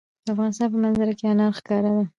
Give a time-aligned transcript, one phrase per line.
[0.25, 2.03] د افغانستان په منظره کې انار ښکاره ده.